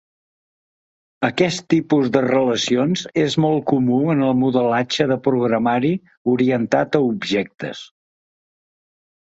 Aquest 1.27 1.67
tipus 1.73 2.09
de 2.15 2.23
relacions 2.27 3.05
és 3.25 3.37
molt 3.45 3.61
comú 3.73 4.01
en 4.15 4.25
el 4.31 4.35
modelatge 4.45 5.09
de 5.13 5.21
programari 5.29 5.93
orientat 6.35 7.03
a 7.03 7.05
objectes. 7.15 7.89